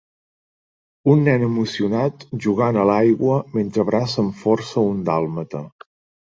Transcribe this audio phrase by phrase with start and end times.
[1.11, 5.63] Un nen emocionat jugant a l"aigua mentre abraça amb força un dàlmata.